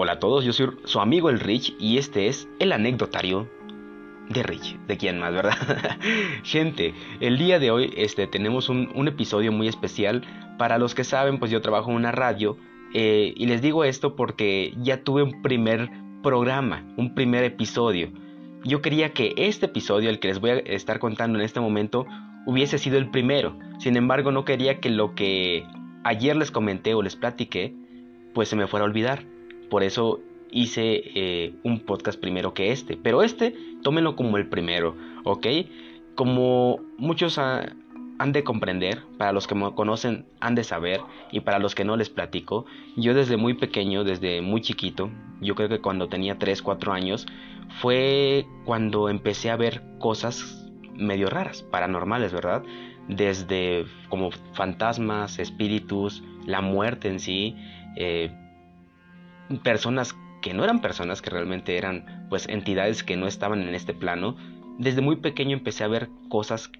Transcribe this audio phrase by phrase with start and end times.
[0.00, 3.48] Hola a todos, yo soy su amigo el Rich y este es el anecdotario
[4.28, 5.58] de Rich, de quién más, ¿verdad?
[6.44, 10.22] Gente, el día de hoy este, tenemos un, episodio muy especial.
[10.56, 12.56] Para los que saben, pues yo trabajo en una radio
[12.94, 15.90] eh, y les digo esto porque ya tuve un primer
[16.22, 18.12] programa, un primer episodio.
[18.62, 22.06] Yo quería que este episodio, el que les voy a estar contando en este momento,
[22.46, 23.58] hubiese sido el primero.
[23.80, 25.66] Sin embargo, no quería que lo que
[26.04, 27.74] ayer les comenté o les platiqué,
[28.32, 29.24] pues se me fuera a olvidar.
[29.68, 32.96] Por eso hice eh, un podcast primero que este.
[32.96, 35.46] Pero este, tómenlo como el primero, ¿ok?
[36.14, 41.00] Como muchos han de comprender, para los que me conocen han de saber,
[41.30, 45.54] y para los que no les platico, yo desde muy pequeño, desde muy chiquito, yo
[45.54, 47.26] creo que cuando tenía 3, 4 años,
[47.80, 52.64] fue cuando empecé a ver cosas medio raras, paranormales, ¿verdad?
[53.08, 57.56] Desde como fantasmas, espíritus, la muerte en sí,
[57.96, 58.30] eh,
[59.62, 63.94] personas que no eran personas, que realmente eran pues entidades que no estaban en este
[63.94, 64.36] plano,
[64.78, 66.70] desde muy pequeño empecé a ver cosas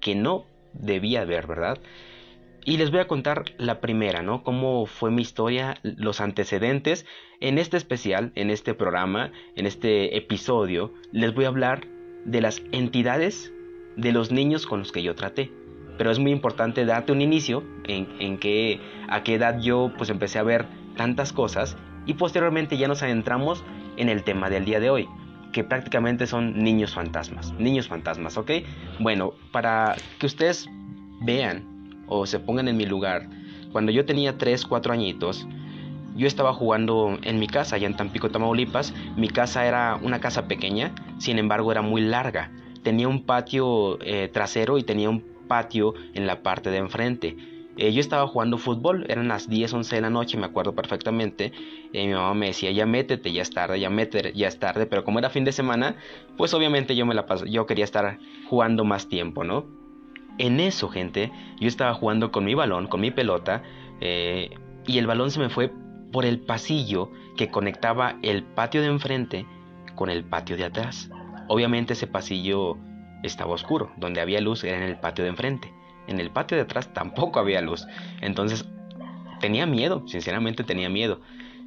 [0.00, 0.44] que no
[0.74, 1.78] debía ver, ¿verdad?
[2.64, 4.44] Y les voy a contar la primera, ¿no?
[4.44, 7.06] Cómo fue mi historia, los antecedentes.
[7.40, 11.88] En este especial, en este programa, en este episodio, les voy a hablar
[12.24, 13.52] de las entidades
[13.96, 15.50] de los niños con los que yo traté.
[15.98, 20.08] Pero es muy importante darte un inicio en, en que a qué edad yo pues
[20.08, 20.66] empecé a ver
[20.96, 23.64] tantas cosas y posteriormente ya nos adentramos
[23.96, 25.08] en el tema del día de hoy,
[25.52, 27.52] que prácticamente son niños fantasmas.
[27.58, 28.50] Niños fantasmas, ¿ok?
[28.98, 30.68] Bueno, para que ustedes
[31.20, 33.28] vean o se pongan en mi lugar,
[33.70, 35.46] cuando yo tenía 3, 4 añitos,
[36.14, 38.92] yo estaba jugando en mi casa, allá en Tampico, Tamaulipas.
[39.16, 42.50] Mi casa era una casa pequeña, sin embargo era muy larga.
[42.82, 47.36] Tenía un patio eh, trasero y tenía un patio en la parte de enfrente.
[47.76, 51.52] Eh, yo estaba jugando fútbol, eran las 10, 11 de la noche, me acuerdo perfectamente.
[51.92, 54.86] Eh, mi mamá me decía, ya métete, ya es tarde, ya métete, ya es tarde.
[54.86, 55.96] Pero como era fin de semana,
[56.36, 59.66] pues obviamente yo me la paso, yo quería estar jugando más tiempo, ¿no?
[60.38, 61.30] En eso, gente,
[61.60, 63.62] yo estaba jugando con mi balón, con mi pelota,
[64.00, 64.50] eh,
[64.86, 65.70] y el balón se me fue
[66.10, 69.46] por el pasillo que conectaba el patio de enfrente
[69.94, 71.10] con el patio de atrás.
[71.48, 72.76] Obviamente ese pasillo
[73.22, 75.72] estaba oscuro, donde había luz era en el patio de enfrente.
[76.06, 77.86] En el patio de atrás tampoco había luz.
[78.20, 78.66] Entonces
[79.40, 81.20] tenía miedo, sinceramente tenía miedo.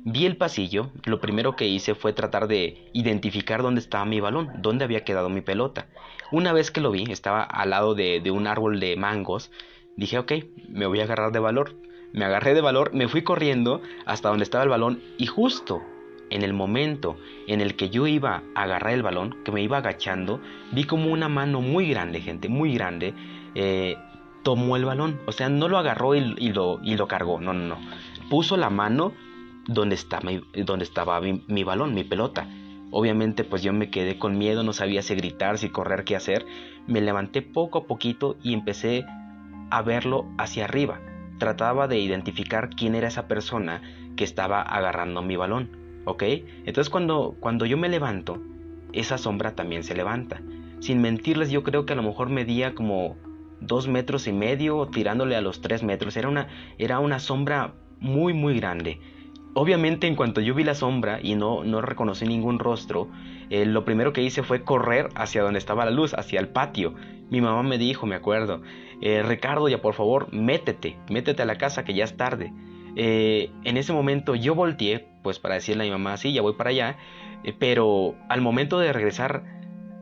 [0.07, 4.51] Vi el pasillo, lo primero que hice fue tratar de identificar dónde estaba mi balón,
[4.59, 5.87] dónde había quedado mi pelota.
[6.31, 9.49] Una vez que lo vi, estaba al lado de, un árbol de mangos,
[9.97, 10.31] dije, ok,
[10.69, 11.75] me voy a agarrar de valor.
[12.13, 15.81] Me agarré de valor, me fui corriendo hasta donde estaba el balón y justo
[16.29, 17.17] en el momento
[17.47, 20.39] en el que yo iba a agarrar el balón, que me iba agachando,
[20.71, 23.13] vi como una mano muy grande, gente, muy grande,
[23.55, 23.97] eh,
[24.45, 25.19] tomó el balón.
[25.25, 27.77] O sea, no lo agarró y, lo, y lo cargó, no, no, no.
[28.29, 29.11] Puso la mano
[29.67, 29.97] donde,
[30.63, 32.47] donde estaba mi, mi, balón, mi pelota.
[32.91, 36.45] Obviamente pues yo me quedé con miedo, no sabía si gritar, si correr, qué hacer.
[36.85, 39.03] Me levanté poco a poquito y empecé
[39.71, 40.99] a verlo hacia arriba.
[41.39, 43.81] Trataba de identificar quién era esa persona
[44.15, 45.71] que estaba agarrando mi balón,
[46.05, 46.23] ¿ok?
[46.65, 48.41] Entonces cuando, cuando yo me levanto,
[48.93, 50.39] esa sombra también se levanta.
[50.81, 53.17] Sin mentirles, yo creo que a lo mejor medía como
[53.65, 56.17] dos metros y medio, tirándole a los tres metros.
[56.17, 58.99] Era una, era una sombra muy, muy grande.
[59.57, 63.09] Obviamente en cuanto yo vi la sombra y no, no reconocí ningún rostro,
[63.49, 66.93] eh, lo primero que hice fue correr hacia donde estaba la luz, hacia el patio.
[67.29, 68.61] Mi mamá me dijo, me acuerdo,
[69.01, 72.51] eh, Ricardo, ya por favor, métete, métete a la casa que ya es tarde.
[72.97, 76.55] Eh, en ese momento yo volteé, pues para decirle a mi mamá, sí, ya voy
[76.55, 76.97] para allá,
[77.57, 79.43] pero al momento de regresar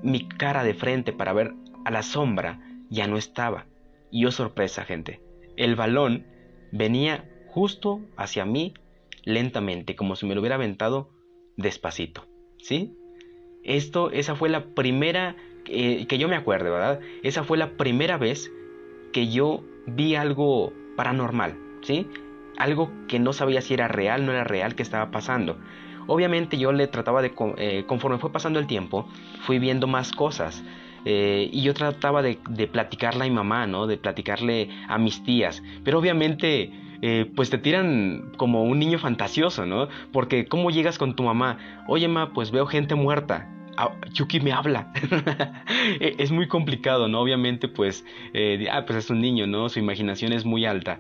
[0.01, 1.53] mi cara de frente para ver
[1.85, 2.59] a la sombra,
[2.93, 3.65] ya no estaba.
[4.11, 5.21] Y oh sorpresa, gente,
[5.57, 6.25] el balón
[6.71, 8.73] venía justo hacia mí
[9.23, 11.09] lentamente, como si me lo hubiera aventado
[11.57, 12.27] despacito.
[12.59, 12.95] ¿Sí?
[13.63, 16.99] Esto, esa fue la primera eh, que yo me acuerdo, ¿verdad?
[17.23, 18.51] Esa fue la primera vez
[19.11, 22.07] que yo vi algo paranormal, ¿sí?
[22.57, 25.57] Algo que no sabía si era real, no era real, que estaba pasando.
[26.07, 29.07] Obviamente yo le trataba de, eh, conforme fue pasando el tiempo,
[29.41, 30.63] fui viendo más cosas.
[31.05, 32.37] Eh, y yo trataba de,
[32.71, 33.87] platicarle a mi mamá, ¿no?
[33.87, 35.63] De platicarle a mis tías.
[35.83, 36.71] Pero obviamente,
[37.01, 39.87] eh, pues te tiran como un niño fantasioso, ¿no?
[40.11, 41.57] Porque ¿cómo llegas con tu mamá?
[41.87, 43.49] Oye, ma, pues veo gente muerta.
[43.75, 44.91] Ah, Chucky me habla.
[45.99, 47.19] E, es muy complicado, ¿no?
[47.19, 49.67] Obviamente, pues, eh, ah, pues es un niño, ¿no?
[49.69, 50.97] Su imaginación es muy alta.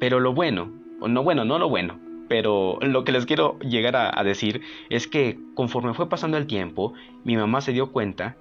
[0.00, 1.98] Pero lo bueno, no bueno, no lo bueno,
[2.28, 6.94] pero lo que les quiero llegar a, decir es que conforme fue pasando el tiempo,
[7.24, 8.36] mi mamá se dio cuenta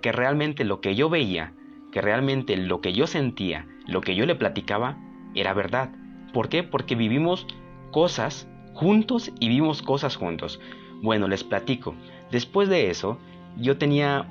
[0.00, 1.52] que realmente lo que yo veía,
[1.92, 4.98] que realmente lo que yo sentía, lo que yo le platicaba,
[5.34, 5.90] era verdad.
[6.32, 6.62] ¿Por qué?
[6.62, 7.46] Porque vivimos
[7.90, 10.60] cosas juntos y vimos cosas juntos.
[11.02, 11.94] Bueno, les platico.
[12.30, 13.18] Después de eso,
[13.56, 14.26] yo tenía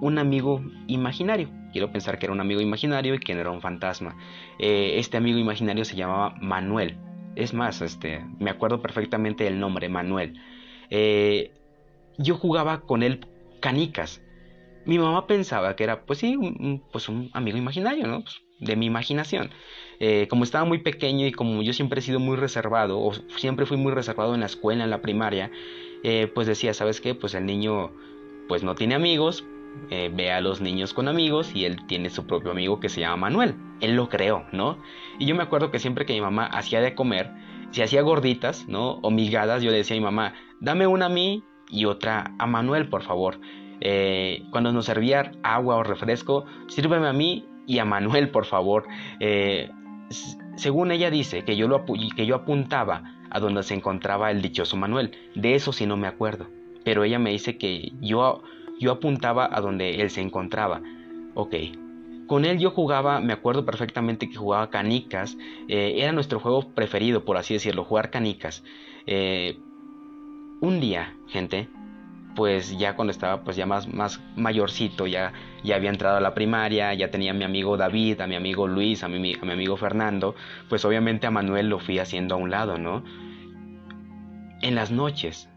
[0.00, 1.48] un amigo imaginario.
[1.72, 4.16] Quiero pensar que era un amigo imaginario y que no era un fantasma.
[4.58, 6.96] Eh, este amigo imaginario se llamaba Manuel.
[7.36, 10.40] Es más, este, me acuerdo perfectamente del nombre, Manuel.
[10.90, 11.52] Eh,
[12.16, 13.26] yo jugaba con él
[13.60, 14.22] canicas.
[14.88, 18.22] Mi mamá pensaba que era, pues sí, un, pues un amigo imaginario, ¿no?
[18.22, 19.50] Pues, de mi imaginación.
[20.00, 23.66] Eh, como estaba muy pequeño y como yo siempre he sido muy reservado, o siempre
[23.66, 25.50] fui muy reservado en la escuela, en la primaria,
[26.34, 27.14] pues decía, ¿sabes qué?
[27.14, 27.92] Pues el niño
[28.48, 29.44] pues no tiene amigos,
[29.90, 33.00] eh, ve a los niños con amigos y él tiene su propio amigo que se
[33.00, 33.54] llama Manuel.
[33.80, 34.78] Él lo creó, ¿no?
[35.18, 37.30] Y yo me acuerdo que siempre que mi mamá hacía de comer,
[37.70, 38.98] si hacía gorditas, ¿no?
[39.02, 42.46] O migadas, yo le decía a mi mamá, dame una a mí y otra a
[42.46, 43.40] Manuel, por favor.
[43.80, 48.86] Eh, cuando nos servía agua o refresco, sírveme a mí y a Manuel, por favor.
[49.20, 49.70] Eh,
[50.56, 54.76] según ella dice que yo, lo que yo apuntaba a donde se encontraba el dichoso
[54.76, 55.12] Manuel.
[55.34, 56.46] De eso sí no me acuerdo.
[56.84, 58.42] Pero ella me dice que yo
[58.80, 60.80] yo apuntaba a donde él se encontraba.
[61.34, 61.54] Ok.
[62.28, 65.36] Con él yo jugaba, me acuerdo perfectamente que jugaba canicas.
[65.66, 68.62] Eh, era nuestro juego preferido, por así decirlo, jugar canicas.
[70.60, 71.68] Un día, gente,
[72.38, 75.32] pues ya cuando estaba pues ya más, más mayorcito, ya,
[75.64, 78.68] ya había entrado a la primaria, ya tenía a mi amigo David, a mi amigo
[78.68, 80.36] Luis, a mi, a mi amigo Fernando,
[80.68, 83.02] pues obviamente a Manuel lo fui haciendo a un lado, ¿no?
[84.62, 85.50] En las noches,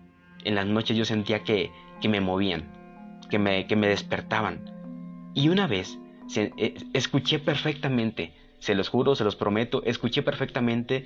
[0.44, 1.70] en las noches yo sentía que,
[2.02, 2.64] que me movían,
[3.30, 4.66] que me, que me despertaban.
[5.36, 6.00] Y una vez
[6.36, 11.06] eh, escuché perfectamente, se los juro, se los prometo, escuché perfectamente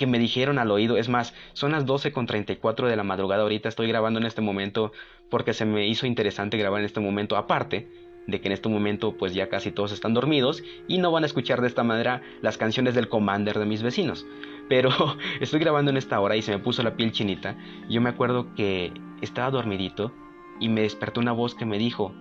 [0.00, 3.86] que me dijeron al oído, es más, son las 12.34 de la madrugada, ahorita estoy
[3.86, 4.92] grabando en este momento
[5.28, 7.86] porque se me hizo interesante grabar en este momento, aparte
[8.26, 11.26] de que en este momento pues ya casi todos están dormidos y no van a
[11.26, 14.26] escuchar de esta manera las canciones del Commander de mis vecinos.
[14.70, 14.88] Pero
[15.40, 17.58] estoy grabando en esta hora y se me puso la piel chinita.
[17.90, 20.12] Yo me acuerdo que estaba dormidito
[20.60, 22.14] y me despertó una voz que me dijo,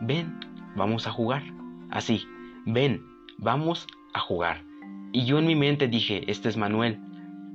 [0.00, 0.40] ven,
[0.76, 1.42] vamos a jugar.
[1.90, 2.26] Así,
[2.64, 3.04] ven,
[3.36, 4.64] vamos a jugar.
[5.12, 6.98] Y yo en mi mente dije, este es Manuel,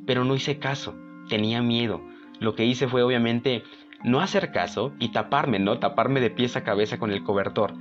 [0.06, 0.96] pero no hice caso,
[1.30, 2.02] tenía miedo.
[2.40, 3.64] Lo que hice fue obviamente
[4.04, 5.80] no hacer caso y taparme, ¿no?
[5.80, 7.74] Taparme de pies a cabeza con el cobertor.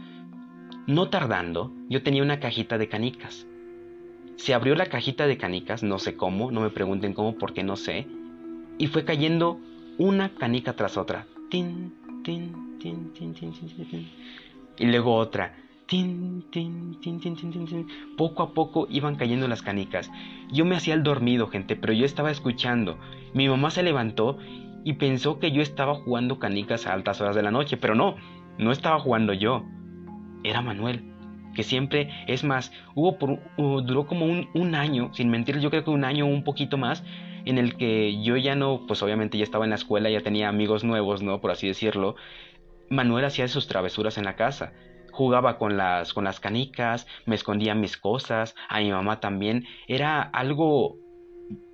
[0.87, 3.47] No tardando, yo tenía una cajita de canicas.
[4.37, 7.77] Se abrió la cajita de canicas, no sé cómo, no me pregunten cómo porque no
[7.77, 8.07] sé,
[8.79, 9.61] y fue cayendo
[9.99, 11.27] una canica tras otra.
[11.51, 11.93] Tin,
[14.79, 15.55] y luego otra.
[18.17, 20.11] Poco a poco iban cayendo las canicas.
[20.51, 22.99] Yo me hacía el dormido, gente, pero yo estaba escuchando.
[23.35, 24.39] Mi mamá se levantó
[24.85, 28.17] y pensó que yo estaba jugando canicas a altas horas de la noche, pero no,
[28.59, 29.65] no estaba jugando yo.
[30.45, 31.05] Era Manuel,
[31.55, 35.85] que siempre, es más, hubo por, duró como un, un año, sin mentir, yo creo
[35.85, 37.05] que un año o un poquito más,
[37.45, 40.49] en el que yo ya no, pues obviamente ya estaba en la escuela, ya tenía
[40.49, 41.41] amigos nuevos, ¿no?
[41.41, 42.17] Por así decirlo.
[42.89, 44.73] Manuel hacía sus travesuras en la casa.
[45.13, 49.67] Jugaba con las, con las canicas, me escondía mis cosas, a mi mamá también.
[49.87, 50.97] Era algo,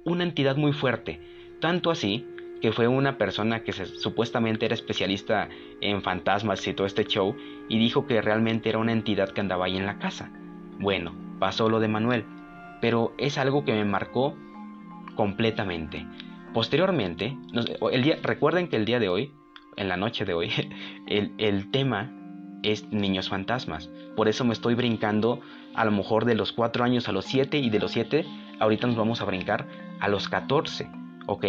[0.05, 1.21] una entidad muy fuerte.
[1.61, 2.27] Tanto así
[2.61, 5.49] que fue una persona que supuestamente era especialista
[5.81, 7.37] en fantasmas y todo este show
[7.69, 10.31] y dijo que realmente era una entidad que andaba ahí en la casa.
[10.79, 12.25] Bueno, pasó lo de Manuel,
[12.81, 14.37] pero es algo que me marcó
[15.15, 16.07] completamente.
[16.53, 17.37] Posteriormente,
[17.93, 19.33] el día, recuerden que el día de hoy,
[19.77, 20.51] en la noche de hoy,
[21.07, 22.13] el, el tema
[22.63, 23.91] es niños fantasmas.
[24.17, 25.41] Por eso me estoy brincando
[25.75, 28.25] a lo mejor de los 4 años a los 7 y de los 7
[28.59, 29.67] ahorita nos vamos a brincar
[30.01, 30.91] a los 14,
[31.27, 31.47] ¿ok?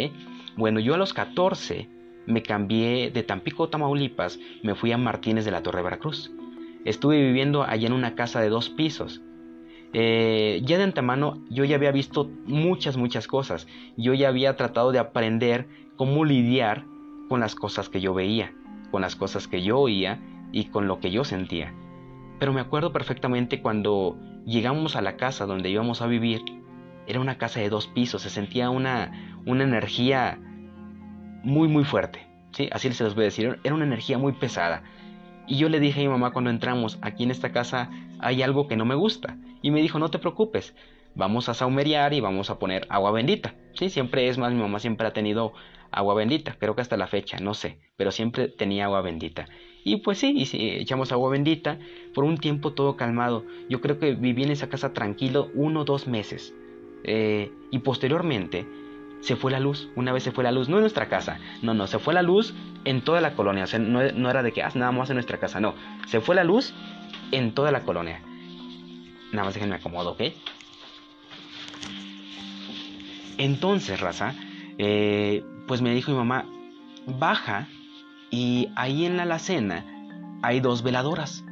[0.56, 1.90] Bueno, yo a los 14
[2.26, 6.32] me cambié de Tampico, Tamaulipas, me fui a Martínez de la Torre Veracruz.
[6.86, 9.22] Estuve viviendo allá en una casa de dos pisos.
[9.92, 13.68] Eh, ya de antemano yo ya había visto muchas, muchas cosas.
[13.98, 16.86] Yo ya había tratado de aprender cómo lidiar
[17.28, 18.54] con las cosas que yo veía,
[18.92, 20.20] con las cosas que yo oía
[20.52, 21.74] y con lo que yo sentía.
[22.40, 26.42] Pero me acuerdo perfectamente cuando llegamos a la casa donde íbamos a vivir,
[27.08, 30.40] era una casa de dos pisos, se sentía una, una energía
[31.44, 32.28] muy, muy fuerte.
[32.52, 32.70] ¿sí?
[32.72, 34.84] Así se los voy a decir, era una energía muy pesada.
[35.48, 37.90] Y yo le dije a mi mamá cuando entramos, aquí en esta casa
[38.20, 39.38] hay algo que no me gusta.
[39.62, 40.76] Y me dijo, no te preocupes,
[41.16, 43.56] vamos a saumerear y vamos a poner agua bendita.
[43.74, 45.54] Sí, siempre es más, mi mamá siempre ha tenido
[45.92, 49.48] agua bendita, creo que hasta la fecha, no sé, pero siempre tenía agua bendita.
[49.84, 51.80] Y pues sí, y echamos agua bendita,
[52.14, 53.46] por un tiempo todo calmado.
[53.70, 56.54] Yo creo que viví en esa casa tranquilo uno o dos meses.
[57.04, 58.68] Eh, y posteriormente
[59.22, 61.74] se fue la luz, una vez se fue la luz, no en nuestra casa, no,
[61.74, 62.54] no, se fue la luz
[62.86, 65.38] en toda la colonia, o sea, no, era de que ah, nada más en nuestra
[65.38, 65.76] casa, no,
[66.08, 66.74] se fue la luz
[67.32, 68.22] en toda la colonia.
[69.32, 70.22] Nada más déjenme acomodo, ¿ok?
[73.38, 74.36] Entonces, raza,
[74.82, 76.46] Eh, pues me dijo mi mamá,
[77.06, 77.68] baja
[78.32, 79.86] y ahí en la alacena
[80.42, 81.44] hay dos veladoras.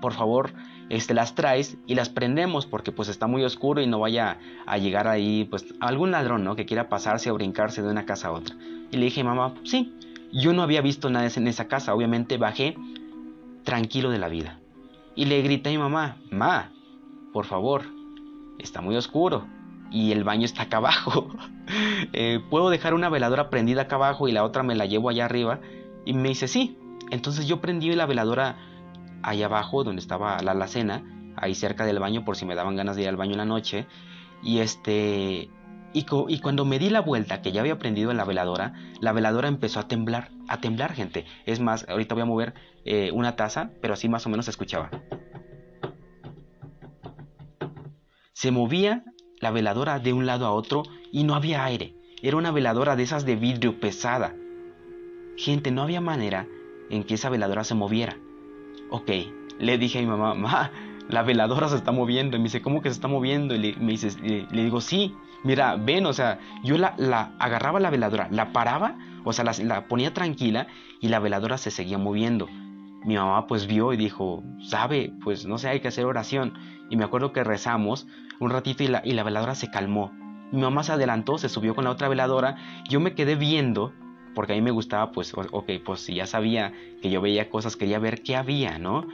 [0.00, 0.52] Por favor,
[0.90, 4.78] este, las traes y las prendemos porque pues está muy oscuro y no vaya a
[4.78, 6.56] llegar ahí pues algún ladrón, ¿no?
[6.56, 8.54] Que quiera pasarse o brincarse de una casa a otra.
[8.90, 9.94] Y le dije, mamá, sí,
[10.32, 12.76] yo no había visto nada en esa casa, obviamente bajé
[13.64, 14.60] tranquilo de la vida.
[15.16, 16.70] Y le grité a mi mamá, ma,
[17.32, 17.82] por favor,
[18.58, 19.46] está muy oscuro
[19.90, 21.28] y el baño está acá abajo.
[22.12, 25.24] Eh, ¿Puedo dejar una veladora prendida acá abajo y la otra me la llevo allá
[25.24, 25.60] arriba?
[26.04, 26.78] Y me dice, sí.
[27.10, 28.56] Entonces yo prendí la veladora
[29.22, 31.02] allá abajo, donde estaba la alacena,
[31.36, 33.44] ahí cerca del baño, por si me daban ganas de ir al baño en la
[33.44, 33.86] noche.
[34.42, 35.50] Y este.
[35.92, 36.04] Y,
[36.40, 39.78] cuando me di la vuelta, que ya había prendido en la veladora, la veladora empezó
[39.78, 41.24] a temblar, a temblar, gente.
[41.46, 44.50] Es más, ahorita voy a mover eh, una taza, pero así más o menos se
[44.50, 44.90] escuchaba.
[48.32, 49.04] Se movía
[49.40, 50.82] la veladora de un lado a otro
[51.12, 51.94] y no había aire.
[52.22, 54.34] Era una veladora de esas de vidrio pesada.
[55.36, 56.46] Gente, no había manera
[56.90, 58.16] en que esa veladora se moviera.
[58.90, 59.10] Ok,
[59.58, 60.70] le dije a mi mamá, mamá,
[61.08, 62.36] la veladora se está moviendo.
[62.36, 63.54] Y me dice, ¿cómo que se está moviendo?
[63.54, 63.96] Y le, me
[64.50, 68.96] le, digo, sí, mira, ven, o sea, yo la, la agarraba la veladora, la paraba,
[69.24, 70.66] o sea, la, ponía tranquila
[71.00, 72.48] y la veladora se seguía moviendo.
[73.04, 76.54] Mi mamá pues vio y dijo, sabe, pues no sé, hay que hacer oración.
[76.90, 78.06] Y me acuerdo que rezamos
[78.40, 80.12] un ratito y la veladora se calmó.
[80.52, 82.56] Mi mamá se adelantó, se subió con la otra veladora.
[82.88, 83.92] Yo me quedé viendo,
[84.34, 87.76] porque a mí me gustaba, pues, ok, pues si ya sabía que yo veía cosas,
[87.76, 89.06] quería ver qué había, ¿no?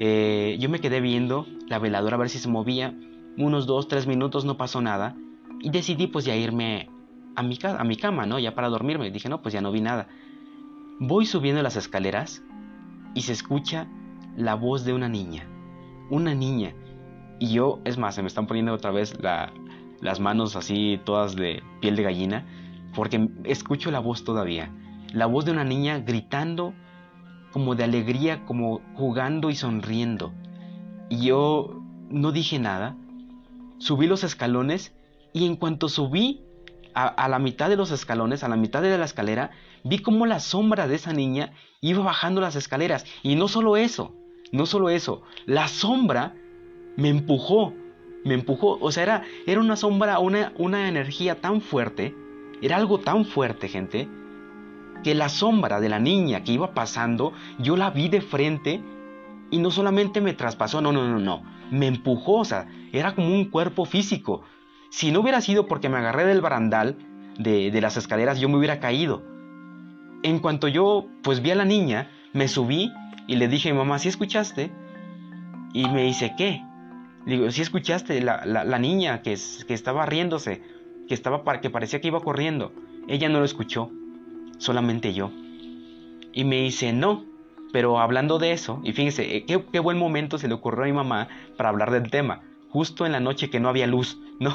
[0.00, 2.94] Eh, yo me quedé viendo la veladora a ver si se movía.
[3.36, 5.16] Unos dos, tres minutos no pasó nada.
[5.60, 6.88] Y decidí pues ya irme
[7.36, 8.38] a mi, a mi cama, ¿no?
[8.38, 9.10] Ya para dormirme.
[9.10, 10.08] Dije, no, pues ya no vi nada.
[11.00, 12.42] Voy subiendo las escaleras
[13.14, 13.88] y se escucha
[14.36, 15.46] la voz de una niña.
[16.10, 16.74] Una niña.
[17.38, 19.16] Y yo, es más, se me están poniendo otra vez
[20.00, 22.46] las manos así todas de piel de gallina,
[22.94, 24.70] porque escucho la voz todavía.
[25.12, 26.74] La voz de una niña gritando
[27.52, 30.32] como de alegría, como jugando y sonriendo.
[31.08, 32.96] Y yo no dije nada.
[33.78, 34.92] Subí los escalones
[35.32, 36.42] y en cuanto subí
[36.94, 39.50] a, la mitad de los escalones, a la mitad de la escalera,
[39.82, 43.04] vi como la sombra de esa niña iba bajando las escaleras.
[43.22, 44.14] Y no solo eso,
[44.52, 46.34] no solo eso, la sombra
[46.96, 47.74] me empujó,
[48.24, 48.78] me empujó.
[48.80, 52.14] O sea, era, era una sombra, una, una energía tan fuerte,
[52.64, 54.08] era algo tan fuerte, gente,
[55.02, 58.82] que la sombra de la niña que iba pasando, yo la vi de frente
[59.50, 63.28] y no solamente me traspasó, no, no, no, no, me empujó, o sea, era como
[63.28, 64.42] un cuerpo físico.
[64.88, 66.96] Si no hubiera sido porque me agarré del barandal
[67.38, 69.22] de, de las escaleras, yo me hubiera caído.
[70.22, 72.90] En cuanto yo, pues vi a la niña, me subí
[73.26, 74.72] y le dije, mamá, ¿sí escuchaste?
[75.74, 76.62] Y me dice, ¿qué?
[77.26, 80.62] Digo, si escuchaste la, la, niña que, que, estaba riéndose,
[81.08, 82.72] que, estaba, que parecía que iba corriendo.
[83.08, 83.90] Ella no lo escuchó,
[84.58, 85.30] solamente yo.
[86.32, 87.24] Y me dice, no,
[87.72, 90.86] pero hablando de eso, y fíjense, eh, qué, qué, buen momento se le ocurrió a
[90.86, 94.54] mi mamá para hablar del tema, justo en la noche que no había luz, ¿no?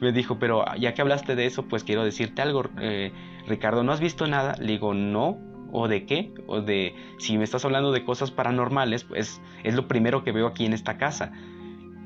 [0.00, 3.12] me dijo, pero ya que hablaste de eso, pues quiero decirte algo, eh,
[3.46, 4.56] Ricardo, ¿no has visto nada?
[4.58, 5.38] Le digo, no,
[5.72, 6.32] ¿o de qué?
[6.46, 10.46] O de, si me estás hablando de cosas paranormales, pues es lo primero que veo
[10.46, 11.32] aquí en esta casa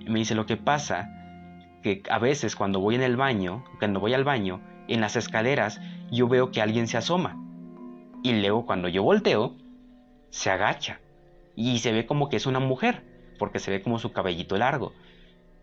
[0.07, 1.11] me dice, lo que pasa
[1.85, 5.83] que a veces cuando voy en el baño, cuando voy al baño, en las escaleras,
[6.11, 7.37] yo veo que alguien se asoma.
[8.23, 9.55] Y luego cuando yo volteo,
[10.31, 10.99] se agacha.
[11.55, 13.05] Y se ve como que es una mujer,
[13.39, 14.95] porque se ve como su cabellito largo.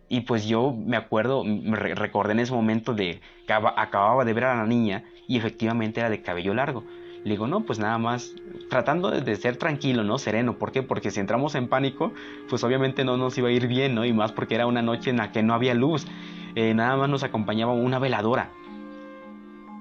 [0.08, 4.44] Y pues yo me acuerdo, me recordé en ese momento de que acababa de ver
[4.44, 6.84] a la niña y efectivamente era de cabello largo.
[7.24, 8.34] Le digo, no, pues nada más
[8.68, 10.18] tratando de ser tranquilo, ¿no?
[10.18, 10.58] Sereno.
[10.58, 10.82] ¿Por qué?
[10.82, 12.12] Porque si entramos en pánico,
[12.48, 14.04] pues obviamente no nos iba a ir bien, ¿no?
[14.04, 16.06] Y más porque era una noche en la que no había luz.
[16.54, 18.50] Eh, nada más nos acompañaba una veladora.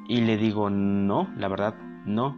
[0.08, 2.38] Y le digo, no, la verdad, no.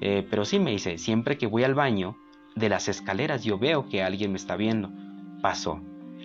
[0.00, 2.16] Eh, pero sí me dice, siempre que voy al baño,
[2.54, 4.90] de las escaleras yo veo que alguien me está viendo.
[5.42, 5.80] Pasó.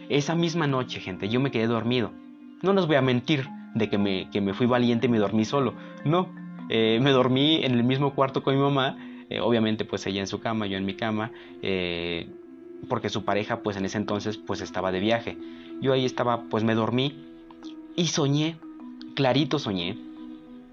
[0.10, 2.12] Esa misma noche, gente, yo me quedé dormido.
[2.62, 5.46] No les voy a mentir de que me, que me fui valiente y me dormí
[5.46, 5.74] solo.
[6.04, 6.30] No,
[6.70, 8.98] eh, me dormí en el mismo cuarto con mi mamá,
[9.30, 11.32] eh, obviamente pues ella en su cama, yo en mi cama,
[11.64, 12.30] eh,
[12.88, 15.36] porque su pareja pues en ese entonces pues estaba de viaje.
[15.82, 17.26] Yo ahí estaba, pues me dormí
[17.96, 18.58] y soñé,
[19.16, 19.98] clarito soñé,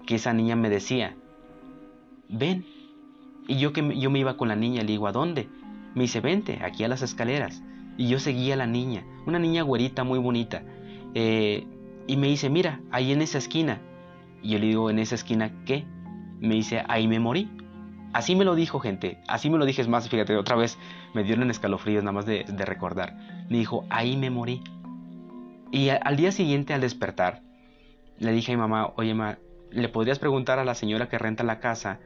[0.05, 1.15] que esa niña me decía,
[2.29, 2.63] ven.
[3.47, 5.47] Y yo que yo me iba con la niña, le digo, ¿a dónde?
[5.95, 7.63] Me dice, vente, aquí a las escaleras.
[7.97, 10.63] Y yo seguía a la niña, una niña güerita muy bonita.
[11.15, 13.81] y me dice, mira, ahí en esa esquina
[14.41, 15.85] y yo le digo, ¿en esa esquina qué?
[16.39, 17.49] Me dice, ahí me morí.
[18.13, 19.19] Así me lo dijo, gente.
[19.27, 19.81] Así me lo dije.
[19.81, 20.77] Es más, fíjate, otra vez
[21.13, 23.15] me dieron escalofríos nada más de, recordar.
[23.49, 24.61] Me dijo, ahí me morí.
[25.71, 27.41] Y al día siguiente, al despertar,
[28.19, 29.37] le dije a mi mamá, oye, ma,
[29.71, 31.99] ¿le podrías preguntar a la señora que renta la casa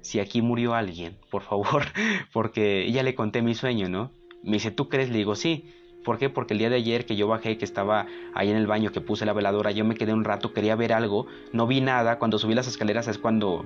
[0.00, 1.84] si aquí murió alguien, por favor?
[2.32, 4.10] Porque ya le conté mi sueño, ¿no?
[4.42, 5.10] Me dice, ¿tú crees?
[5.10, 5.72] Le digo, sí.
[6.06, 6.30] ¿Por qué?
[6.30, 9.00] Porque el día de ayer que yo bajé, que estaba ahí en el baño, que
[9.00, 12.20] puse la veladora, yo me quedé un rato, quería ver algo, no vi nada.
[12.20, 13.64] Cuando subí las escaleras es cuando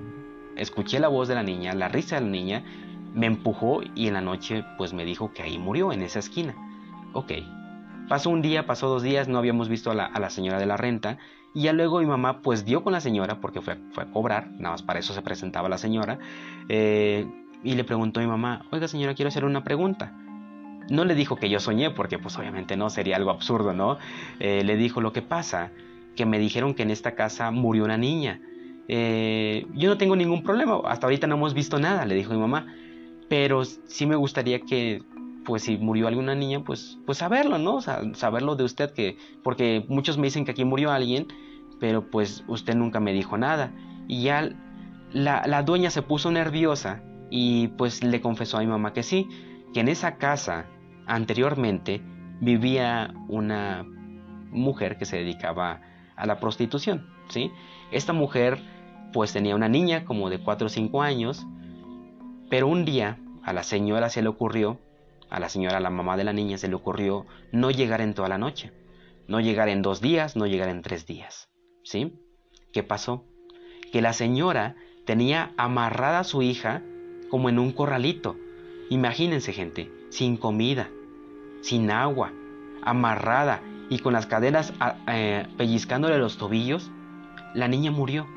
[0.55, 2.63] escuché la voz de la niña, la risa de la niña,
[3.13, 6.55] me empujó y en la noche pues me dijo que ahí murió, en esa esquina.
[7.13, 7.31] Ok.
[8.09, 11.19] Pasó un día, pasó dos días, no habíamos visto a la, señora de la renta.
[11.53, 14.49] Y ya luego mi mamá pues dio con la señora porque fue, fue a cobrar,
[14.53, 16.17] nada más para eso se presentaba la señora.
[16.69, 17.27] Eh,
[17.63, 20.17] y le preguntó a mi mamá, oiga señora, quiero hacer una pregunta
[20.89, 23.97] no le dijo que yo soñé, porque pues obviamente no, sería algo absurdo, ¿no?
[24.39, 25.71] Eh, le dijo lo que pasa,
[26.15, 28.41] que me dijeron que en esta casa murió una niña.
[28.87, 32.39] Eh, yo no tengo ningún problema, hasta ahorita no hemos visto nada, le dijo mi
[32.39, 32.67] mamá,
[33.29, 35.01] pero sí me gustaría que,
[35.45, 37.79] pues si murió alguna niña, pues, pues saberlo, ¿no?
[37.81, 41.27] saberlo de usted, que, porque muchos me dicen que aquí murió alguien,
[41.79, 43.71] pero pues usted nunca me dijo nada.
[44.07, 44.49] Y ya
[45.13, 49.27] la, la dueña se puso nerviosa y pues le confesó a mi mamá que sí,
[49.73, 50.67] que en esa casa
[51.11, 52.01] Anteriormente
[52.39, 53.85] vivía una
[54.49, 55.81] mujer que se dedicaba
[56.15, 57.51] a la prostitución, ¿sí?
[57.91, 58.59] Esta mujer
[59.11, 61.45] pues tenía una niña como de 4 o 5 años,
[62.49, 64.79] pero un día a la señora se le ocurrió,
[65.29, 68.13] a la señora, a la mamá de la niña se le ocurrió no llegar en
[68.13, 68.71] toda la noche,
[69.27, 71.49] no llegar en dos días, no llegar en tres días,
[71.83, 72.21] ¿sí?
[72.71, 73.25] ¿Qué pasó?
[73.91, 74.75] Que la señora
[75.05, 76.81] tenía amarrada a su hija
[77.29, 78.37] como en un corralito.
[78.91, 80.89] Imagínense gente, sin comida,
[81.61, 82.33] sin agua,
[82.83, 84.73] amarrada y con las cadenas
[85.07, 86.91] eh, pellizcándole los tobillos,
[87.53, 88.27] la niña murió.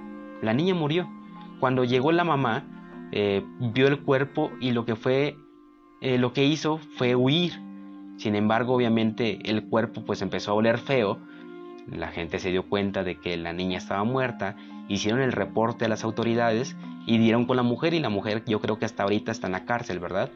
[0.42, 1.10] La niña murió.
[1.58, 2.62] Cuando llegó la mamá,
[3.10, 5.36] eh, vio el cuerpo y lo que fue,
[6.00, 7.54] eh, lo que hizo fue huir.
[8.16, 11.18] Sin embargo, obviamente el cuerpo pues empezó a oler feo.
[11.90, 14.54] La gente se dio cuenta de que la niña estaba muerta,
[14.88, 18.60] hicieron el reporte a las autoridades y dieron con la mujer y la mujer yo
[18.60, 20.30] creo que hasta ahorita está en la cárcel, ¿verdad?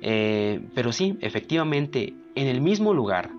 [0.00, 3.30] Eh, pero sí, efectivamente, en el mismo lugar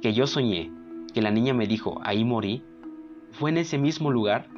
[0.00, 0.70] que yo soñé,
[1.12, 2.62] que la niña me dijo, ahí morí,
[3.32, 4.48] fue en ese mismo lugar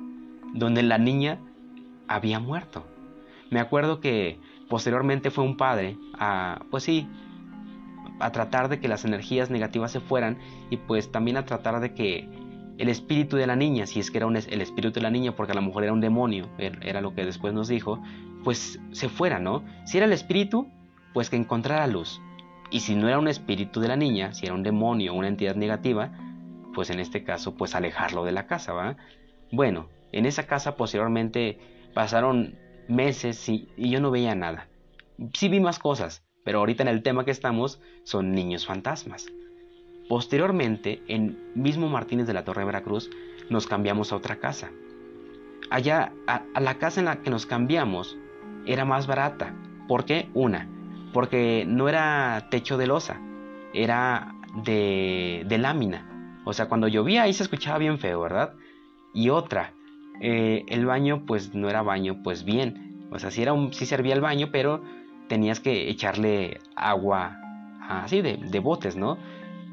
[0.55, 1.41] donde la niña
[2.09, 2.85] había muerto.
[3.51, 7.09] Me acuerdo que posteriormente fue un padre a, pues sí,
[8.21, 10.39] a tratar de que las energías negativas se fueran
[10.71, 12.29] y pues también a tratar de que
[12.83, 15.53] el espíritu de la niña, si es que era el espíritu de la niña, porque
[15.53, 18.03] a lo mejor era un demonio, er, era lo que después nos dijo,
[18.43, 19.63] pues se fuera, ¿no?
[19.87, 20.67] Si era el espíritu,
[21.15, 22.21] pues que encontrara luz.
[22.73, 25.55] Y si no era un espíritu de la niña, si era un demonio una entidad
[25.55, 26.11] negativa,
[26.75, 28.97] pues en este caso, pues alejarlo de la casa, ¿va?
[29.53, 31.61] Bueno, en esa casa posteriormente
[31.95, 34.67] pasaron meses y, yo no veía nada.
[35.35, 39.29] Sí vi más cosas, pero ahorita en el tema que estamos son niños fantasmas.
[40.13, 43.09] Posteriormente, en mismo Martínez de la Torre Veracruz,
[43.49, 44.71] nos cambiamos a otra casa.
[45.71, 48.19] Allá, a, la casa en la que nos cambiamos,
[48.67, 49.55] era más barata.
[49.89, 50.29] ¿Por qué?
[50.35, 50.69] Una,
[51.15, 53.23] porque no era techo de losa,
[53.73, 56.37] era de, de lámina.
[56.45, 58.53] O sea, cuando llovía ahí se escuchaba bien feo, ¿verdad?
[59.15, 59.73] Y otra,
[60.21, 63.09] eh, el baño pues no era baño pues bien.
[63.11, 64.85] O sea, sí, era un, sí servía el baño, pero
[65.29, 67.39] tenías que echarle agua
[67.89, 69.17] así de, de botes, ¿no?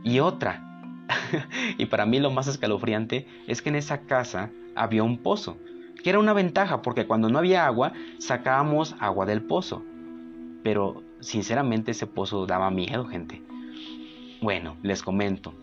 [0.03, 0.69] Y otra,
[1.77, 5.57] y para mí lo más escalofriante es que en esa casa había un pozo,
[6.03, 9.83] que era una ventaja porque cuando no había agua sacábamos agua del pozo.
[10.63, 13.41] Pero sinceramente ese pozo daba miedo, gente.
[14.41, 15.53] Bueno, les comento.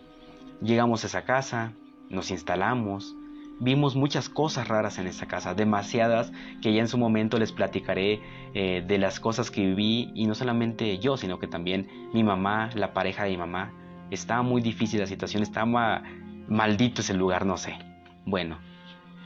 [0.63, 1.73] Llegamos a esa casa,
[2.11, 3.15] nos instalamos,
[3.59, 8.21] vimos muchas cosas raras en esa casa, demasiadas que ya en su momento les platicaré
[8.55, 12.71] eh, de las cosas que viví y no solamente yo, sino que también mi mamá,
[12.75, 13.73] la pareja de mi mamá.
[14.11, 16.03] Estaba muy difícil la situación, estaba
[16.49, 17.79] maldito ese lugar, no sé.
[18.25, 18.59] Bueno,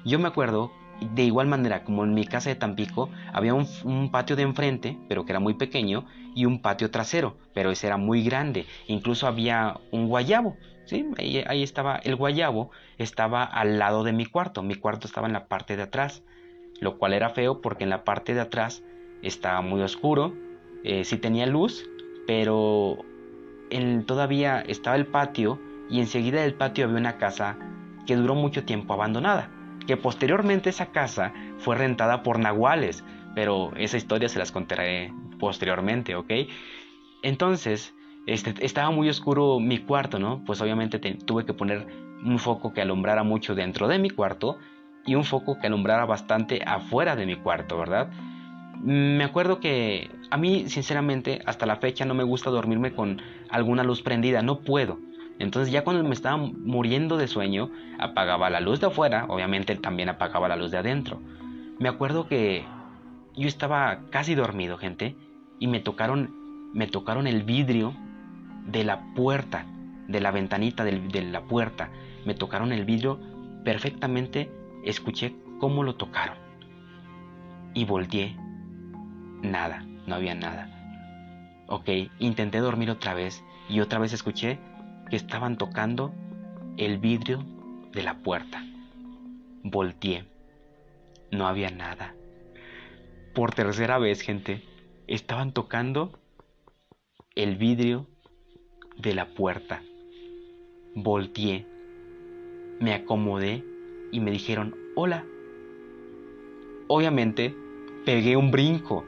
[0.05, 4.37] yo me acuerdo de igual manera, como en mi casa de Tampico, había un, patio
[4.37, 8.23] de enfrente, pero que era muy pequeño, y un patio trasero, pero ese era muy
[8.23, 8.66] grande.
[8.87, 11.07] Incluso había un guayabo, ¿sí?
[11.19, 14.62] Ahí, estaba el guayabo, estaba al lado de mi cuarto.
[14.62, 16.23] Mi cuarto estaba en la parte de atrás,
[16.81, 18.83] lo cual era feo porque en la parte de atrás
[19.23, 20.35] estaba muy oscuro,
[20.85, 21.88] eh, sí tenía luz,
[22.27, 22.99] pero
[23.70, 27.56] en, todavía estaba el patio y enseguida del patio había una casa
[28.06, 29.50] que duró mucho tiempo abandonada
[29.90, 33.04] que posteriormente esa casa fue rentada por nahuales,
[33.35, 36.30] pero esa historia se las contaré posteriormente, ¿ok?
[37.22, 37.92] Entonces,
[38.26, 40.44] este, estaba muy oscuro mi cuarto, ¿no?
[40.44, 41.88] Pues obviamente tuve que poner
[42.24, 44.59] un foco que alumbrara mucho dentro de mi cuarto
[45.06, 48.11] y un foco que alumbrara bastante afuera de mi cuarto, ¿verdad?
[48.83, 53.83] Me acuerdo que a mí, sinceramente, hasta la fecha no me gusta dormirme con alguna
[53.83, 54.99] luz prendida, no puedo.
[55.40, 60.09] Entonces ya cuando me estaba muriendo de sueño, apagaba la luz de afuera, obviamente también
[60.09, 61.21] apagaba la luz de adentro.
[61.79, 62.64] Me acuerdo que
[63.37, 65.16] yo estaba casi dormido, gente,
[65.59, 66.31] y me tocaron,
[66.75, 67.95] me tocaron el vidrio
[68.66, 69.66] de la puerta,
[70.09, 71.90] de la ventanita de la puerta.
[72.27, 73.19] Me tocaron el vidrio
[73.64, 74.51] perfectamente,
[74.85, 76.37] escuché cómo lo tocaron.
[77.75, 78.37] Y volteé.
[79.43, 80.68] Nada, no había nada.
[81.68, 84.59] Ok, intenté dormir otra vez y otra vez escuché
[85.09, 86.12] que estaban tocando
[86.77, 87.46] el vidrio
[87.92, 88.64] de la puerta.
[89.62, 90.25] Volteé.
[91.31, 92.16] No había nada.
[93.35, 94.64] Por tercera vez, gente,
[95.07, 96.18] estaban tocando
[97.37, 98.09] el vidrio
[98.99, 99.81] de la puerta.
[100.96, 101.66] Volteé.
[102.81, 103.64] Me acomodé
[104.11, 105.25] y me dijeron, hola.
[106.88, 107.55] Obviamente,
[108.05, 109.05] pegué un brinco,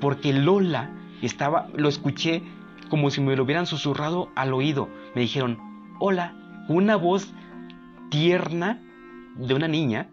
[0.00, 0.90] porque Lola
[1.22, 2.42] estaba, lo escuché
[2.88, 4.88] como si me lo hubieran susurrado al oído.
[5.14, 5.58] Me dijeron,
[5.98, 6.34] hola,
[6.68, 7.32] una voz
[8.10, 8.80] tierna
[9.36, 10.10] de una niña,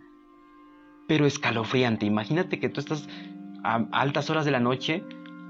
[1.08, 2.06] pero escalofriante.
[2.06, 3.08] Imagínate que tú estás
[3.64, 5.04] a altas horas de la noche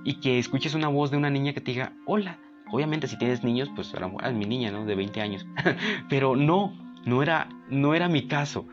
[0.04, 2.40] y que escuches una voz de una niña que te diga, hola.
[2.74, 4.86] Obviamente si tienes niños, pues es mi niña, ¿no?
[4.86, 5.46] De 20 años.
[6.10, 6.74] pero no,
[7.06, 8.66] no era, no era mi caso.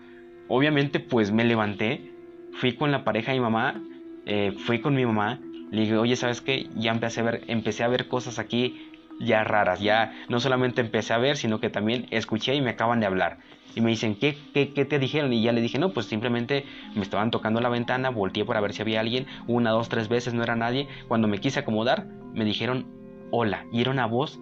[0.46, 2.12] Obviamente pues me levanté,
[2.52, 3.82] fui con la pareja de mi mamá,
[4.24, 6.68] eh, fui con mi mamá le dije, oye, ¿sabes qué?
[6.74, 9.80] Ya empecé a ver, empecé a ver cosas aquí ya raras.
[9.80, 13.38] Ya no solamente empecé a ver, sino que también escuché y me acaban de hablar.
[13.74, 15.32] Y me dicen, ¿qué, qué, qué te dijeron?
[15.32, 18.72] Y ya le dije, no, pues simplemente me estaban tocando la ventana, volteé para ver
[18.72, 19.26] si había alguien.
[19.46, 20.88] Una, dos, tres veces no era nadie.
[21.06, 22.86] Cuando me quise acomodar, me dijeron,
[23.30, 23.64] hola.
[23.72, 24.40] Y era una voz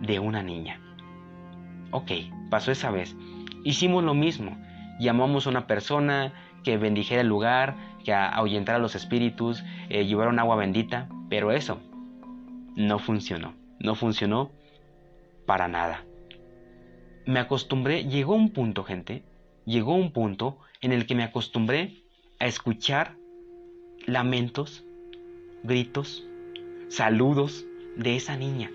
[0.00, 0.80] de una niña.
[1.92, 2.10] Ok,
[2.50, 3.16] pasó esa vez.
[3.62, 4.58] Hicimos lo mismo.
[4.98, 6.32] Llamamos a una persona
[6.62, 11.80] que bendijera el lugar, que ahuyentara a los espíritus, eh, llevaron agua bendita, pero eso
[12.76, 14.50] no funcionó, no funcionó
[15.46, 16.04] para nada.
[17.26, 19.24] Me acostumbré, llegó un punto, gente,
[19.64, 22.02] llegó un punto en el que me acostumbré
[22.38, 23.16] a escuchar
[24.06, 24.84] lamentos,
[25.62, 26.24] gritos,
[26.88, 27.64] saludos
[27.96, 28.70] de esa niña.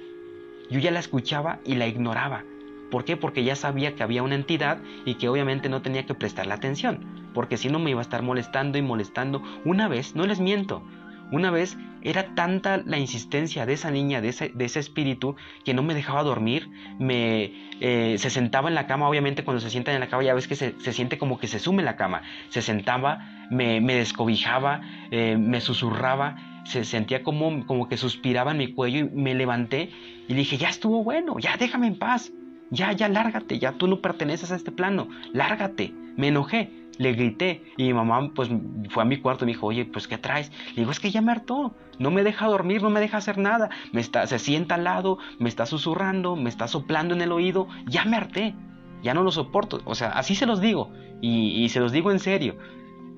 [0.71, 2.43] Yo ya la escuchaba y la ignoraba.
[2.89, 3.17] ¿Por qué?
[3.17, 7.18] Porque ya sabía que había una entidad y que obviamente no tenía que prestarle atención,
[7.33, 9.41] porque si no me iba a estar molestando y molestando.
[9.65, 10.83] Una vez, no les miento,
[11.31, 15.73] una vez era tanta la insistencia de esa niña, de ese, de ese espíritu, que
[15.73, 19.95] no me dejaba dormir, me, eh, se sentaba en la cama, obviamente cuando se sientan
[19.95, 22.21] en la cama ya ves que se, siente como que se sume en la cama,
[22.49, 28.73] se sentaba, me, descobijaba, eh, me susurraba, se sentía como, como que suspiraba en mi
[28.73, 29.91] cuello y me levanté
[30.27, 32.31] y dije, ya estuvo bueno, ya déjame en paz.
[32.71, 35.91] Ya, ya, lárgate, ya tú no perteneces a este plano, lárgate.
[36.17, 38.49] Me enojé, le grité y mi mamá pues
[38.89, 40.51] fue a mi cuarto y me dijo, oye, pues ¿qué traes?
[40.71, 43.37] Le digo, es que ya me hartó, no me deja dormir, no me deja hacer
[43.37, 47.31] nada, me está, se sienta al lado, me está susurrando, me está soplando en el
[47.31, 48.53] oído, ya me harté,
[49.01, 52.19] ya no lo soporto, o sea, así se los digo y, se los digo en
[52.19, 52.57] serio.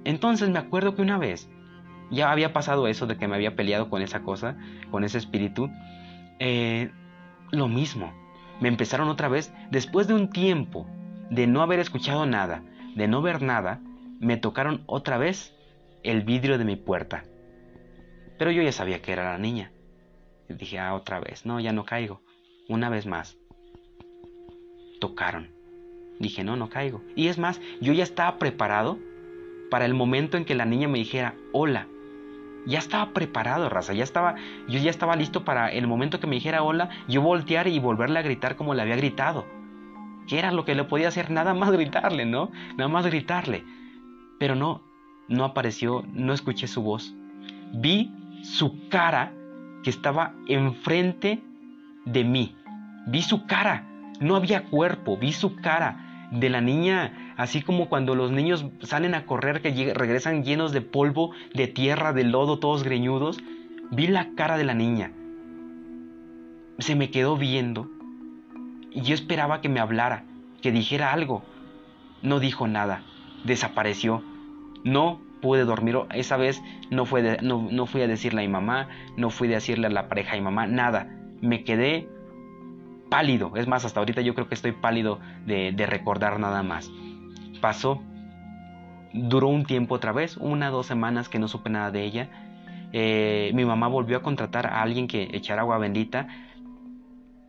[0.06, 1.50] Entonces me acuerdo que una vez
[2.12, 4.58] ya había pasado eso de que me había peleado con esa cosa,
[4.92, 5.72] con ese espíritu,
[6.38, 6.92] eh,
[7.50, 8.14] lo mismo
[8.60, 10.86] me empezaron otra vez, después de un tiempo
[11.32, 12.62] de no haber escuchado nada,
[12.96, 13.82] de no ver nada,
[14.20, 15.56] me tocaron otra vez
[16.04, 17.24] el vidrio de mi puerta.
[18.38, 19.72] Pero yo ya sabía que era la niña.
[20.50, 22.22] dije, ah, otra vez, no, ya no caigo.
[22.68, 23.38] Una vez más.
[25.00, 25.50] Tocaron.
[26.20, 27.02] Dije, no, no caigo.
[27.16, 29.00] Y es más, yo ya estaba preparado
[29.70, 31.88] para el momento en que la niña me dijera, hola,
[32.66, 34.36] ya estaba preparado, raza, ya estaba,
[34.68, 38.20] yo ya estaba listo para el momento que me dijera hola, yo voltear y volverle
[38.20, 39.46] a gritar como le había gritado.
[40.32, 42.52] Que era lo que le podía hacer, nada más gritarle, ¿no?
[42.78, 43.66] Nada más gritarle.
[44.40, 44.82] Pero no,
[45.28, 47.14] no apareció, no escuché su voz.
[47.74, 48.10] Vi
[48.42, 49.34] su cara
[49.84, 51.44] que estaba enfrente
[52.06, 52.56] de mí.
[53.08, 53.86] Vi su cara,
[54.22, 59.16] no había cuerpo, vi su cara de la niña Así como cuando los niños salen
[59.16, 63.40] a correr que regresan llenos de polvo, de tierra, de lodo, todos greñudos,
[63.90, 65.12] vi la cara de la niña.
[66.80, 67.90] Se me quedó viendo
[68.92, 70.24] y yo esperaba que me hablara,
[70.62, 71.44] que dijera algo.
[72.22, 73.04] No dijo nada,
[73.46, 74.24] desapareció.
[74.84, 75.98] No pude dormir.
[76.14, 77.22] Esa vez no, fui
[78.02, 80.68] a decirle a mi mamá, no fui a decirle a la pareja de mi mamá,
[80.68, 81.08] nada.
[81.42, 82.08] Me quedé
[83.10, 83.54] pálido.
[83.56, 86.92] Es más, hasta ahorita yo creo que estoy pálido de, recordar nada más.
[87.62, 88.02] Pasó.
[89.14, 92.30] Duró un tiempo otra vez, una dos semanas que no supe nada de ella.
[92.94, 96.28] Eh, mi mamá volvió a contratar a alguien que echara agua bendita.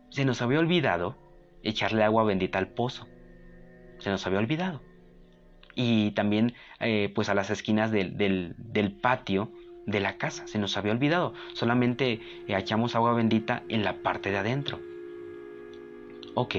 [0.09, 1.22] Se nos había olvidado
[1.63, 3.07] echarle agua bendita al pozo.
[3.99, 4.81] Se nos había olvidado.
[5.75, 9.51] Y también eh, pues a las esquinas del, del, patio
[9.85, 10.45] de la casa.
[10.47, 11.33] Se nos había olvidado.
[11.53, 14.79] Solamente echamos agua bendita en la parte de adentro.
[16.35, 16.55] Ok,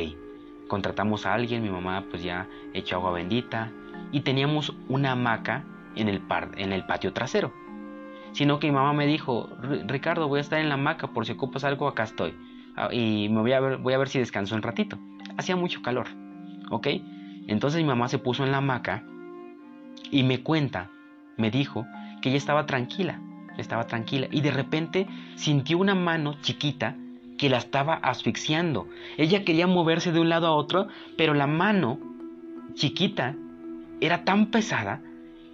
[0.68, 3.72] contratamos a alguien, mi mamá pues ya echó agua bendita
[4.12, 5.64] y teníamos una hamaca
[5.96, 7.52] en el, par, en el patio trasero.
[8.32, 9.48] Sino que mi mamá me dijo,
[9.86, 12.34] Ricardo, voy a estar en la hamaca, por si ocupas algo, acá estoy.
[12.76, 14.98] Ah, y me voy a ver, voy a ver si descanso un ratito.
[15.36, 16.08] Hacía mucho calor,
[16.70, 16.88] ¿ok?
[17.46, 19.04] Entonces mi mamá se puso en la hamaca
[20.10, 20.90] y me cuenta,
[21.36, 21.86] me dijo
[22.22, 23.20] que ella estaba tranquila,
[23.58, 25.06] estaba tranquila y de repente
[25.36, 26.96] sintió una mano chiquita
[27.38, 28.88] que la estaba asfixiando.
[29.16, 31.98] Ella quería moverse de un lado a otro, pero la mano
[32.74, 33.34] chiquita
[34.00, 35.00] era tan pesada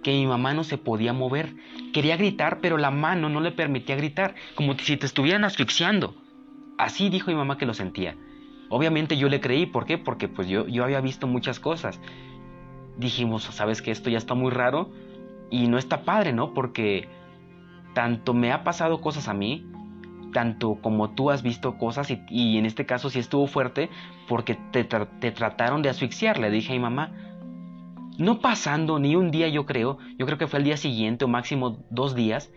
[0.03, 1.53] que mi mamá no se podía mover.
[1.93, 6.15] Quería gritar, pero la mano no le permitía gritar, como si te estuvieran asfixiando.
[6.77, 8.15] Así dijo mi mamá que lo sentía.
[8.69, 9.97] Obviamente yo le creí, ¿por qué?
[9.97, 11.99] Porque pues yo, yo había visto muchas cosas.
[12.97, 14.89] Dijimos, ¿sabes que Esto ya está muy raro
[15.49, 16.53] y no está padre, ¿no?
[16.53, 17.09] Porque
[17.93, 19.69] tanto me ha pasado cosas a mí,
[20.33, 23.89] tanto como tú has visto cosas y, en este caso sí estuvo fuerte
[24.27, 27.11] porque te, te trataron de asfixiar, le dije a mi mamá.
[28.17, 31.27] No pasando ni un día yo creo, yo creo que fue el día siguiente o
[31.27, 32.51] máximo dos días,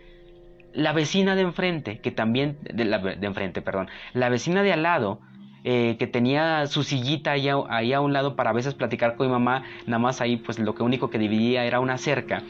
[0.74, 4.82] la vecina de enfrente, que también, de, la, de enfrente, perdón, la vecina de al
[4.82, 5.20] lado,
[5.62, 9.16] eh, que tenía su sillita ahí a, ahí a, un lado para a veces platicar
[9.16, 12.42] con mi mamá, nada más ahí pues lo que único que dividía era una cerca,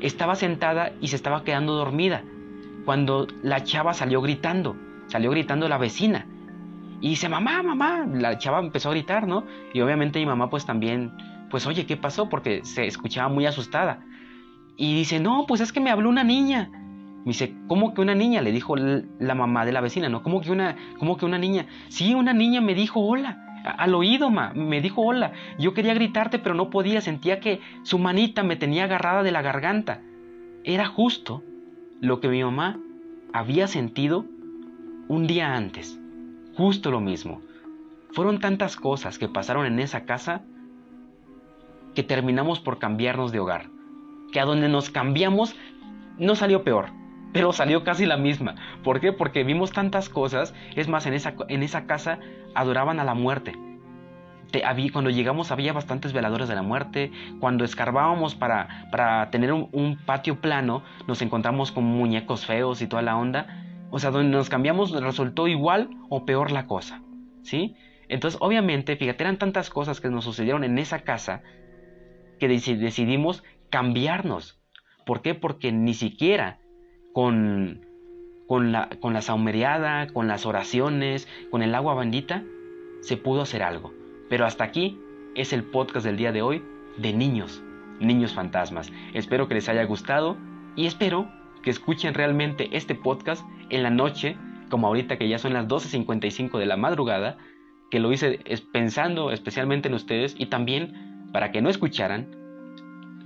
[0.00, 2.22] estaba sentada y se estaba quedando dormida
[2.88, 4.74] cuando la chava salió gritando,
[5.08, 6.26] salió gritando la vecina.
[7.02, 9.44] Y dice, mamá, mamá, la chava empezó a gritar, ¿no?
[9.74, 11.12] Y obviamente mi mamá pues también,
[11.50, 12.30] pues oye, ¿qué pasó?
[12.30, 14.00] Porque se escuchaba muy asustada.
[14.78, 16.70] Y dice, no, pues es que me habló una niña.
[17.18, 18.40] Me dice, ¿cómo que una niña?
[18.40, 20.22] Le dijo la mamá de la vecina, ¿no?
[20.22, 21.66] ¿Cómo que una, cómo que una niña?
[21.88, 23.44] Sí, una niña me dijo hola.
[23.64, 25.32] Al oído, ma, me dijo hola.
[25.58, 27.00] Yo quería gritarte, pero no podía.
[27.00, 30.00] Sentía que su manita me tenía agarrada de la garganta.
[30.64, 31.42] Era justo
[32.00, 32.78] lo que mi mamá
[33.32, 34.24] había sentido
[35.08, 36.00] un día antes.
[36.56, 37.42] Justo lo mismo.
[38.12, 40.42] Fueron tantas cosas que pasaron en esa casa
[41.94, 43.70] que terminamos por cambiarnos de hogar.
[44.32, 45.56] Que a donde nos cambiamos
[46.18, 46.90] no salió peor,
[47.32, 48.54] pero salió casi la misma.
[48.82, 49.12] ¿Por qué?
[49.12, 50.54] Porque vimos tantas cosas.
[50.76, 52.18] Es más, en esa, en esa casa
[52.54, 53.54] adoraban a la muerte
[54.92, 57.10] cuando llegamos había bastantes veladores de la muerte.
[57.40, 63.02] Cuando escarbábamos para, para tener un, patio plano, nos encontramos con muñecos feos y toda
[63.02, 63.64] la onda.
[63.90, 67.02] O sea, donde nos cambiamos resultó igual o peor la cosa.
[67.42, 67.76] ¿Sí?
[68.08, 71.42] Entonces, obviamente, fíjate, eran tantas cosas que nos sucedieron en esa casa
[72.38, 74.60] que decidimos cambiarnos.
[75.04, 75.34] ¿Por qué?
[75.34, 76.58] Porque ni siquiera
[77.12, 77.80] con,
[78.46, 82.44] con, la, con la saumereada, con las oraciones, con el agua bendita,
[83.00, 83.92] se pudo hacer algo.
[84.28, 84.98] Pero hasta aquí
[85.34, 86.62] es el podcast del día de hoy
[86.96, 87.62] de niños,
[88.00, 88.92] niños fantasmas.
[89.14, 90.36] Espero que les haya gustado
[90.76, 91.28] y espero
[91.62, 94.36] que escuchen realmente este podcast en la noche,
[94.68, 97.38] como ahorita que ya son las 12.55 de la madrugada,
[97.90, 98.40] que lo hice
[98.72, 102.28] pensando especialmente en ustedes y también para que no escucharan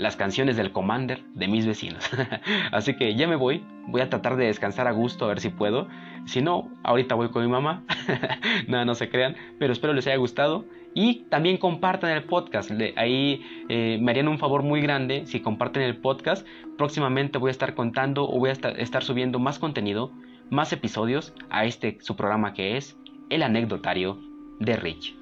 [0.02, 2.08] las canciones del Commander de mis vecinos.
[2.72, 5.48] Así que ya me voy, voy a tratar de descansar a gusto a ver si
[5.48, 5.88] puedo.
[6.26, 7.84] Si no, ahorita voy con mi mamá.
[8.68, 12.70] Nada, no se crean, pero espero les haya gustado y también compartan el podcast.
[12.96, 16.46] Ahí eh, me harían un favor muy grande si comparten el podcast.
[16.76, 20.12] Próximamente voy a estar contando o voy a estar, subiendo más contenido,
[20.50, 22.96] más episodios a este su programa que es
[23.30, 24.18] El Anecdotario
[24.58, 25.21] de Rich.